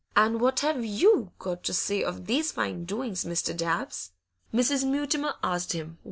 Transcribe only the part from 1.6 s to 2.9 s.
to say of these fine